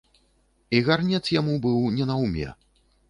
[0.77, 2.47] І гарнец яму быў не наўме.